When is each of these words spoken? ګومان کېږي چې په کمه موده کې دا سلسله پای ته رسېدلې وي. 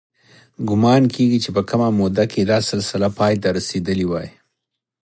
ګومان 0.67 1.03
کېږي 1.15 1.39
چې 1.43 1.49
په 1.55 1.61
کمه 1.69 1.89
موده 1.99 2.25
کې 2.31 2.41
دا 2.51 2.57
سلسله 2.71 3.07
پای 3.17 3.33
ته 3.41 3.47
رسېدلې 3.57 4.05
وي. 4.11 4.27